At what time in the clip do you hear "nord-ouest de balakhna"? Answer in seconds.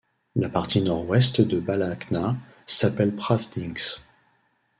0.81-2.35